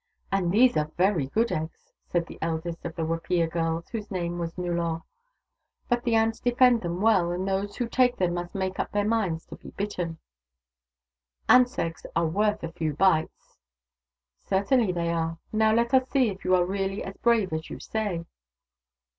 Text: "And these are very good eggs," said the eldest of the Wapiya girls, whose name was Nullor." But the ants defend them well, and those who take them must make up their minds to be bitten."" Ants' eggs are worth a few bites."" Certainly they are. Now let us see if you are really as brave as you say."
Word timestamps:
"And 0.31 0.51
these 0.51 0.75
are 0.77 0.89
very 0.97 1.27
good 1.27 1.51
eggs," 1.51 1.93
said 2.07 2.25
the 2.25 2.39
eldest 2.41 2.83
of 2.85 2.95
the 2.95 3.03
Wapiya 3.05 3.45
girls, 3.47 3.89
whose 3.89 4.09
name 4.09 4.39
was 4.39 4.57
Nullor." 4.57 5.03
But 5.89 6.03
the 6.05 6.15
ants 6.15 6.39
defend 6.39 6.81
them 6.81 7.01
well, 7.01 7.31
and 7.31 7.47
those 7.47 7.75
who 7.75 7.87
take 7.87 8.15
them 8.17 8.33
must 8.33 8.55
make 8.55 8.79
up 8.79 8.93
their 8.93 9.05
minds 9.07 9.45
to 9.45 9.57
be 9.57 9.69
bitten."" 9.69 10.17
Ants' 11.49 11.77
eggs 11.77 12.07
are 12.15 12.25
worth 12.25 12.63
a 12.63 12.71
few 12.71 12.93
bites."" 12.95 13.59
Certainly 14.49 14.91
they 14.93 15.11
are. 15.11 15.37
Now 15.53 15.71
let 15.71 15.93
us 15.93 16.09
see 16.09 16.29
if 16.29 16.43
you 16.45 16.55
are 16.55 16.65
really 16.65 17.03
as 17.03 17.17
brave 17.17 17.53
as 17.53 17.69
you 17.69 17.79
say." 17.79 18.25